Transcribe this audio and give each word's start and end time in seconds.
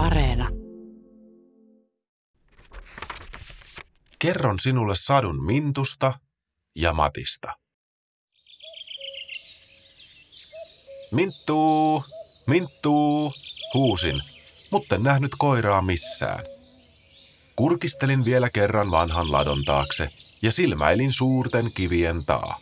Areena. 0.00 0.48
Kerron 4.18 4.60
sinulle 4.60 4.94
sadun 4.94 5.44
Mintusta 5.44 6.18
ja 6.76 6.92
Matista. 6.92 7.52
Minttu, 11.12 12.04
Minttu, 12.46 13.32
huusin, 13.74 14.22
mutta 14.70 14.94
en 14.94 15.02
nähnyt 15.02 15.32
koiraa 15.38 15.82
missään. 15.82 16.44
Kurkistelin 17.56 18.24
vielä 18.24 18.48
kerran 18.54 18.90
vanhan 18.90 19.32
ladon 19.32 19.64
taakse 19.64 20.08
ja 20.42 20.52
silmäilin 20.52 21.12
suurten 21.12 21.72
kivien 21.72 22.24
taa. 22.24 22.60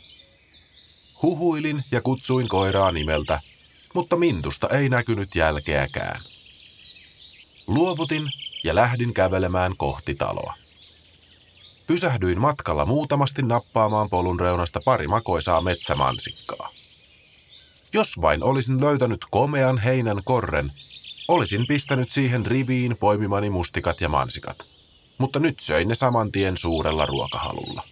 Huhuilin 1.22 1.82
ja 1.92 2.00
kutsuin 2.00 2.48
koiraa 2.48 2.92
nimeltä, 2.92 3.40
mutta 3.94 4.16
Mintusta 4.16 4.68
ei 4.68 4.88
näkynyt 4.88 5.34
jälkeäkään. 5.34 6.20
Luovutin 7.68 8.30
ja 8.64 8.74
lähdin 8.74 9.14
kävelemään 9.14 9.76
kohti 9.76 10.14
taloa. 10.14 10.54
Pysähdyin 11.86 12.40
matkalla 12.40 12.84
muutamasti 12.84 13.42
nappaamaan 13.42 14.08
polun 14.10 14.40
reunasta 14.40 14.80
pari 14.84 15.06
makoisaa 15.06 15.60
metsämansikkaa. 15.60 16.68
Jos 17.92 18.20
vain 18.20 18.42
olisin 18.42 18.80
löytänyt 18.80 19.26
komean 19.30 19.78
heinän 19.78 20.20
korren, 20.24 20.72
olisin 21.28 21.66
pistänyt 21.66 22.10
siihen 22.10 22.46
riviin 22.46 22.96
poimimani 22.96 23.50
mustikat 23.50 24.00
ja 24.00 24.08
mansikat. 24.08 24.58
Mutta 25.18 25.38
nyt 25.38 25.60
söin 25.60 25.88
ne 25.88 25.94
saman 25.94 26.30
tien 26.30 26.56
suurella 26.56 27.06
ruokahalulla. 27.06 27.82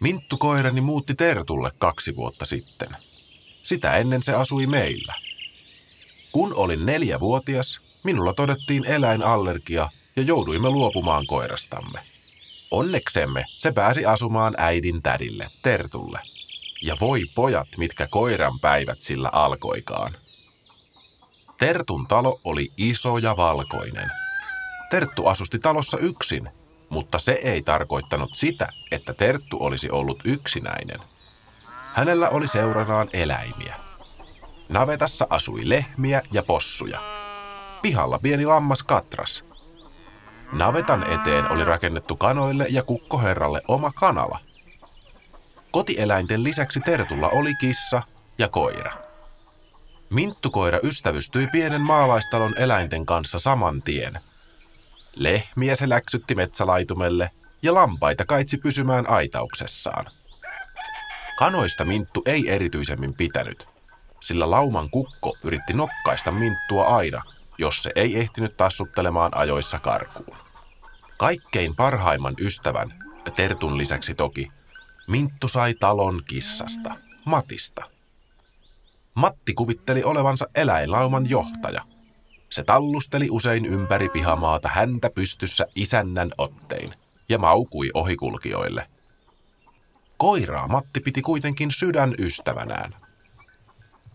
Minttu 0.00 0.36
koirani 0.36 0.80
muutti 0.80 1.14
Tertulle 1.14 1.70
kaksi 1.78 2.16
vuotta 2.16 2.44
sitten. 2.44 2.96
Sitä 3.62 3.96
ennen 3.96 4.22
se 4.22 4.34
asui 4.34 4.66
meillä. 4.66 5.14
Kun 6.32 6.54
olin 6.54 6.86
neljävuotias, 6.86 7.89
minulla 8.02 8.34
todettiin 8.34 8.84
eläinallergia 8.84 9.90
ja 10.16 10.22
jouduimme 10.22 10.70
luopumaan 10.70 11.26
koirastamme. 11.26 12.00
Onneksemme 12.70 13.44
se 13.48 13.72
pääsi 13.72 14.06
asumaan 14.06 14.54
äidin 14.58 15.02
tädille, 15.02 15.50
Tertulle. 15.62 16.20
Ja 16.82 16.96
voi 17.00 17.24
pojat, 17.34 17.68
mitkä 17.76 18.06
koiran 18.06 18.60
päivät 18.60 18.98
sillä 18.98 19.28
alkoikaan. 19.32 20.16
Tertun 21.58 22.06
talo 22.06 22.40
oli 22.44 22.72
iso 22.76 23.18
ja 23.18 23.36
valkoinen. 23.36 24.10
Terttu 24.90 25.26
asusti 25.26 25.58
talossa 25.58 25.98
yksin, 25.98 26.48
mutta 26.90 27.18
se 27.18 27.32
ei 27.32 27.62
tarkoittanut 27.62 28.30
sitä, 28.34 28.68
että 28.90 29.14
Terttu 29.14 29.56
olisi 29.60 29.90
ollut 29.90 30.22
yksinäinen. 30.24 31.00
Hänellä 31.94 32.28
oli 32.28 32.48
seuranaan 32.48 33.08
eläimiä. 33.12 33.76
Navetassa 34.68 35.26
asui 35.30 35.68
lehmiä 35.68 36.22
ja 36.32 36.42
possuja. 36.42 37.19
Pihalla 37.82 38.18
pieni 38.18 38.46
lammas 38.46 38.82
katras. 38.82 39.44
Navetan 40.52 41.12
eteen 41.12 41.52
oli 41.52 41.64
rakennettu 41.64 42.16
kanoille 42.16 42.66
ja 42.70 42.82
kukkoherralle 42.82 43.62
oma 43.68 43.92
kanala. 43.94 44.38
Kotieläinten 45.70 46.44
lisäksi 46.44 46.80
Tertulla 46.80 47.28
oli 47.28 47.54
kissa 47.54 48.02
ja 48.38 48.48
koira. 48.48 48.92
Minttukoira 50.10 50.78
ystävystyi 50.82 51.46
pienen 51.46 51.80
maalaistalon 51.80 52.54
eläinten 52.58 53.06
kanssa 53.06 53.38
saman 53.38 53.82
tien. 53.82 54.20
Lehmiä 55.16 55.76
se 55.76 55.88
läksytti 55.88 56.34
metsälaitumelle 56.34 57.30
ja 57.62 57.74
lampaita 57.74 58.24
kaitsi 58.24 58.58
pysymään 58.58 59.10
aitauksessaan. 59.10 60.06
Kanoista 61.38 61.84
Minttu 61.84 62.22
ei 62.26 62.50
erityisemmin 62.50 63.14
pitänyt, 63.14 63.68
sillä 64.20 64.50
lauman 64.50 64.90
kukko 64.90 65.36
yritti 65.42 65.72
nokkaista 65.72 66.30
Minttua 66.30 66.84
aina, 66.84 67.22
jos 67.60 67.82
se 67.82 67.90
ei 67.94 68.18
ehtinyt 68.18 68.56
tassuttelemaan 68.56 69.36
ajoissa 69.36 69.78
karkuun. 69.78 70.36
Kaikkein 71.16 71.76
parhaimman 71.76 72.34
ystävän, 72.40 72.94
Tertun 73.36 73.78
lisäksi 73.78 74.14
toki, 74.14 74.48
Minttu 75.08 75.48
sai 75.48 75.74
talon 75.74 76.22
kissasta, 76.26 76.94
Matista. 77.24 77.84
Matti 79.14 79.54
kuvitteli 79.54 80.02
olevansa 80.02 80.46
eläinlauman 80.54 81.30
johtaja. 81.30 81.84
Se 82.50 82.64
tallusteli 82.64 83.30
usein 83.30 83.66
ympäri 83.66 84.08
pihamaata 84.08 84.68
häntä 84.68 85.10
pystyssä 85.10 85.66
isännän 85.74 86.30
ottein 86.38 86.94
ja 87.28 87.38
maukui 87.38 87.90
ohikulkijoille. 87.94 88.86
Koiraa 90.16 90.68
Matti 90.68 91.00
piti 91.00 91.22
kuitenkin 91.22 91.70
sydän 91.70 92.14
ystävänään. 92.18 92.94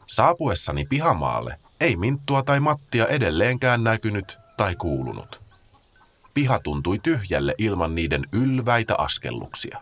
Saapuessani 0.08 0.86
pihamaalle 0.90 1.58
ei 1.80 1.96
Minttua 1.96 2.44
tai 2.44 2.60
Mattia 2.60 3.08
edelleenkään 3.08 3.84
näkynyt 3.84 4.38
tai 4.58 4.76
kuulunut. 4.76 5.40
Piha 6.34 6.60
tuntui 6.60 7.00
tyhjälle 7.04 7.56
ilman 7.58 7.96
niiden 7.96 8.26
ylväitä 8.32 8.96
askelluksia. 8.98 9.82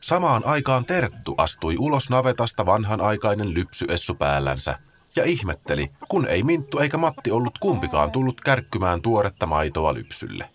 Samaan 0.00 0.44
aikaan 0.44 0.84
Terttu 0.84 1.34
astui 1.38 1.76
ulos 1.78 2.10
navetasta 2.10 2.66
vanhanaikainen 2.66 3.54
lypsyessu 3.54 4.14
päällänsä 4.14 4.78
ja 5.16 5.24
ihmetteli, 5.24 5.88
kun 6.08 6.26
ei 6.26 6.42
Minttu 6.42 6.78
eikä 6.78 6.96
Matti 6.96 7.30
ollut 7.30 7.58
kumpikaan 7.58 8.10
tullut 8.10 8.40
kärkkymään 8.40 9.02
tuoretta 9.02 9.46
maitoa 9.46 9.94
lypsylle. 9.94 10.48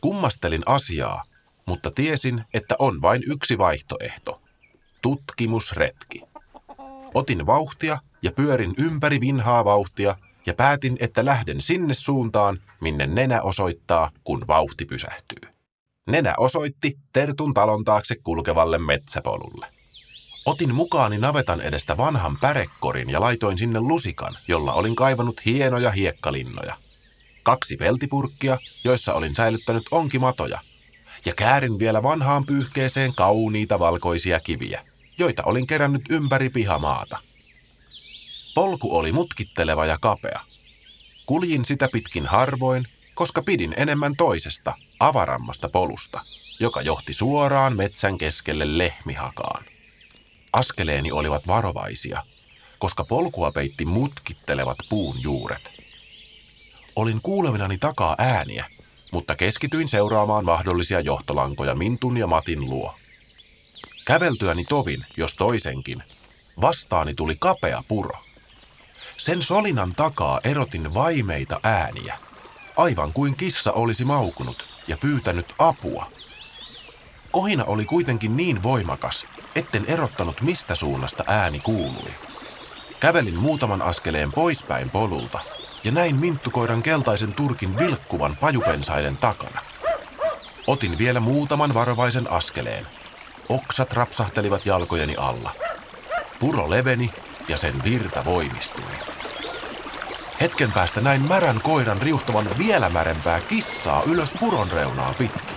Kummastelin 0.00 0.62
asiaa, 0.66 1.24
mutta 1.66 1.90
tiesin, 1.90 2.44
että 2.54 2.74
on 2.78 3.02
vain 3.02 3.22
yksi 3.26 3.58
vaihtoehto. 3.58 4.42
Tutkimusretki. 5.02 6.29
Otin 7.14 7.46
vauhtia 7.46 7.98
ja 8.22 8.32
pyörin 8.32 8.74
ympäri 8.78 9.20
vinhaa 9.20 9.64
vauhtia 9.64 10.16
ja 10.46 10.54
päätin, 10.54 10.96
että 11.00 11.24
lähden 11.24 11.60
sinne 11.60 11.94
suuntaan, 11.94 12.58
minne 12.80 13.06
nenä 13.06 13.42
osoittaa, 13.42 14.10
kun 14.24 14.46
vauhti 14.46 14.84
pysähtyy. 14.84 15.52
Nenä 16.06 16.34
osoitti 16.38 16.98
Tertun 17.12 17.54
talon 17.54 17.84
taakse 17.84 18.14
kulkevalle 18.24 18.78
metsäpolulle. 18.78 19.66
Otin 20.46 20.74
mukaani 20.74 21.18
navetan 21.18 21.60
edestä 21.60 21.96
vanhan 21.96 22.38
pärekkorin 22.40 23.10
ja 23.10 23.20
laitoin 23.20 23.58
sinne 23.58 23.80
lusikan, 23.80 24.34
jolla 24.48 24.72
olin 24.72 24.96
kaivannut 24.96 25.44
hienoja 25.44 25.90
hiekkalinnoja. 25.90 26.76
Kaksi 27.42 27.76
peltipurkkia, 27.76 28.58
joissa 28.84 29.14
olin 29.14 29.34
säilyttänyt 29.34 29.84
onkimatoja. 29.90 30.60
Ja 31.24 31.34
käärin 31.34 31.78
vielä 31.78 32.02
vanhaan 32.02 32.46
pyyhkeeseen 32.46 33.14
kauniita 33.14 33.78
valkoisia 33.78 34.40
kiviä, 34.40 34.84
joita 35.18 35.42
olin 35.42 35.66
kerännyt 35.66 36.02
ympäri 36.10 36.50
pihamaata. 36.50 37.18
Polku 38.54 38.96
oli 38.96 39.12
mutkitteleva 39.12 39.86
ja 39.86 39.98
kapea. 39.98 40.40
Kuljin 41.26 41.64
sitä 41.64 41.88
pitkin 41.92 42.26
harvoin, 42.26 42.86
koska 43.14 43.42
pidin 43.42 43.74
enemmän 43.76 44.16
toisesta, 44.16 44.74
avarammasta 45.00 45.68
polusta, 45.68 46.20
joka 46.60 46.82
johti 46.82 47.12
suoraan 47.12 47.76
metsän 47.76 48.18
keskelle 48.18 48.78
lehmihakaan. 48.78 49.64
Askeleeni 50.52 51.12
olivat 51.12 51.46
varovaisia, 51.46 52.24
koska 52.78 53.04
polkua 53.04 53.52
peitti 53.52 53.84
mutkittelevat 53.84 54.76
puun 54.88 55.16
juuret. 55.22 55.70
Olin 56.96 57.20
kuulevinani 57.22 57.78
takaa 57.78 58.14
ääniä, 58.18 58.64
mutta 59.12 59.36
keskityin 59.36 59.88
seuraamaan 59.88 60.44
mahdollisia 60.44 61.00
johtolankoja 61.00 61.74
Mintun 61.74 62.16
ja 62.16 62.26
Matin 62.26 62.70
luo. 62.70 62.94
Käveltyäni 64.04 64.64
tovin, 64.64 65.06
jos 65.16 65.34
toisenkin, 65.34 66.02
vastaani 66.60 67.14
tuli 67.14 67.36
kapea 67.38 67.82
puro. 67.88 68.18
Sen 69.16 69.42
solinan 69.42 69.94
takaa 69.94 70.40
erotin 70.44 70.94
vaimeita 70.94 71.60
ääniä– 71.62 72.18
aivan 72.80 73.12
kuin 73.12 73.36
kissa 73.36 73.72
olisi 73.72 74.04
maukunut 74.04 74.68
ja 74.88 74.96
pyytänyt 74.96 75.54
apua. 75.58 76.06
Kohina 77.30 77.64
oli 77.64 77.84
kuitenkin 77.84 78.36
niin 78.36 78.62
voimakas, 78.62 79.26
etten 79.54 79.84
erottanut 79.86 80.40
mistä 80.40 80.74
suunnasta 80.74 81.24
ääni 81.26 81.60
kuului. 81.60 82.10
Kävelin 83.00 83.36
muutaman 83.36 83.82
askeleen 83.82 84.32
poispäin 84.32 84.90
polulta 84.90 85.38
ja 85.84 85.92
näin 85.92 86.16
minttukoiran 86.16 86.82
keltaisen 86.82 87.32
turkin 87.32 87.78
vilkkuvan 87.78 88.36
pajupensaiden 88.40 89.16
takana. 89.16 89.60
Otin 90.66 90.98
vielä 90.98 91.20
muutaman 91.20 91.74
varovaisen 91.74 92.30
askeleen. 92.30 92.86
Oksat 93.50 93.92
rapsahtelivat 93.92 94.66
jalkojeni 94.66 95.16
alla. 95.16 95.54
Puro 96.38 96.70
leveni 96.70 97.10
ja 97.48 97.56
sen 97.56 97.84
virta 97.84 98.24
voimistui. 98.24 98.92
Hetken 100.40 100.72
päästä 100.72 101.00
näin 101.00 101.28
märän 101.28 101.60
koiran 101.60 102.02
riuhtavan 102.02 102.46
vielä 102.58 102.88
märempää 102.88 103.40
kissaa 103.40 104.02
ylös 104.02 104.34
puron 104.40 104.70
reunaa 104.70 105.14
pitkin. 105.18 105.56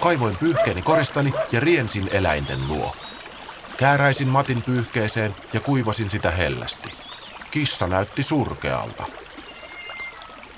Kaivoin 0.00 0.36
pyyhkeeni 0.36 0.82
koristani 0.82 1.32
ja 1.52 1.60
riensin 1.60 2.08
eläinten 2.12 2.68
luo. 2.68 2.96
Kääräisin 3.76 4.28
Matin 4.28 4.62
pyyhkeeseen 4.62 5.36
ja 5.52 5.60
kuivasin 5.60 6.10
sitä 6.10 6.30
hellästi. 6.30 6.92
Kissa 7.50 7.86
näytti 7.86 8.22
surkealta. 8.22 9.06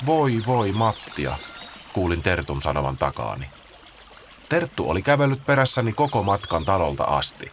Voi 0.06 0.42
voi 0.46 0.72
Mattia, 0.72 1.36
kuulin 1.92 2.22
Tertun 2.22 2.62
sanovan 2.62 2.98
takaani. 2.98 3.46
Terttu 4.48 4.90
oli 4.90 5.02
kävellyt 5.02 5.46
perässäni 5.46 5.92
koko 5.92 6.22
matkan 6.22 6.64
talolta 6.64 7.04
asti. 7.04 7.52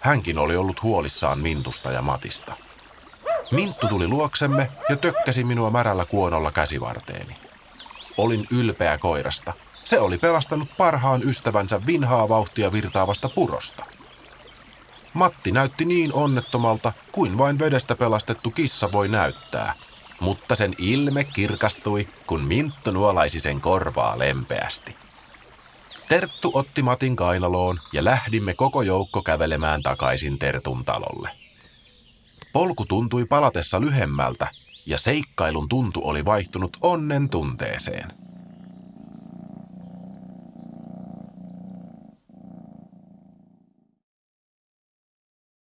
Hänkin 0.00 0.38
oli 0.38 0.56
ollut 0.56 0.82
huolissaan 0.82 1.38
Mintusta 1.38 1.92
ja 1.92 2.02
Matista. 2.02 2.52
Minttu 3.50 3.88
tuli 3.88 4.08
luoksemme 4.08 4.70
ja 4.88 4.96
tökkäsi 4.96 5.44
minua 5.44 5.70
märällä 5.70 6.04
kuonolla 6.04 6.52
käsivarteeni. 6.52 7.36
Olin 8.16 8.46
ylpeä 8.50 8.98
koirasta. 8.98 9.52
Se 9.84 10.00
oli 10.00 10.18
pelastanut 10.18 10.68
parhaan 10.76 11.28
ystävänsä 11.28 11.86
vinhaa 11.86 12.28
vauhtia 12.28 12.72
virtaavasta 12.72 13.28
purosta. 13.28 13.84
Matti 15.14 15.52
näytti 15.52 15.84
niin 15.84 16.12
onnettomalta 16.12 16.92
kuin 17.12 17.38
vain 17.38 17.58
vedestä 17.58 17.94
pelastettu 17.94 18.50
kissa 18.50 18.92
voi 18.92 19.08
näyttää, 19.08 19.74
mutta 20.20 20.56
sen 20.56 20.74
ilme 20.78 21.24
kirkastui, 21.24 22.08
kun 22.26 22.44
Minttu 22.44 22.90
nuolaisi 22.90 23.40
sen 23.40 23.60
korvaa 23.60 24.18
lempeästi. 24.18 24.96
Terttu 26.08 26.50
otti 26.54 26.82
Matin 26.82 27.16
kainaloon 27.16 27.80
ja 27.92 28.04
lähdimme 28.04 28.54
koko 28.54 28.82
joukko 28.82 29.22
kävelemään 29.22 29.82
takaisin 29.82 30.38
Tertun 30.38 30.84
talolle. 30.84 31.30
Polku 32.52 32.86
tuntui 32.86 33.24
palatessa 33.24 33.80
lyhemmältä 33.80 34.48
ja 34.86 34.98
seikkailun 34.98 35.68
tuntu 35.68 36.00
oli 36.04 36.24
vaihtunut 36.24 36.76
onnen 36.80 37.30
tunteeseen. 37.30 38.27